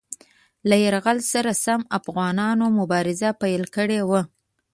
[0.69, 4.21] له یرغل سره سم افغانانو مبارزه پیل کړې وه.